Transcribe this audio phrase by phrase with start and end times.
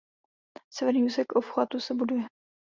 [0.73, 2.23] Severní úsek obchvatu se buduje.